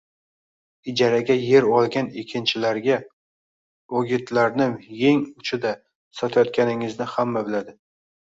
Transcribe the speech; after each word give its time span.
–Ijaraga 0.91 1.35
yer 1.39 1.67
olgan 1.79 2.07
ekinchilarga 2.21 2.95
o‘g‘itlarni 3.99 4.67
yeng 5.03 5.21
uchida 5.43 5.75
sotayotganingizni 6.21 7.09
hamma 7.15 7.45
biladi 7.51 7.77